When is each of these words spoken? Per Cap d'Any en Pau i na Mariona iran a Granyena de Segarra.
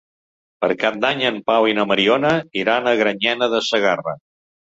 Per 0.63 0.69
Cap 0.83 0.95
d'Any 1.03 1.19
en 1.29 1.35
Pau 1.49 1.67
i 1.73 1.75
na 1.79 1.85
Mariona 1.91 2.33
iran 2.61 2.89
a 2.89 2.93
Granyena 3.03 3.53
de 3.55 3.61
Segarra. 3.67 4.17